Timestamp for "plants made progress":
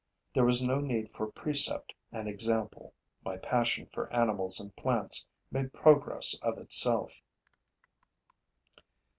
4.75-6.35